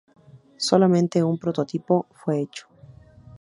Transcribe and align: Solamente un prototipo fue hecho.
Solamente 0.57 1.21
un 1.23 1.37
prototipo 1.37 2.07
fue 2.15 2.41
hecho. 2.41 2.67